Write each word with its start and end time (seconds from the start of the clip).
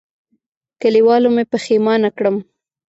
کلیوالو 0.81 1.29
مې 1.35 1.43
پښېمانه 1.51 2.09
کړم. 2.17 2.35